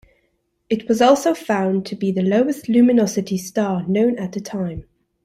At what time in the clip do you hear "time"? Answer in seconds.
4.41-4.85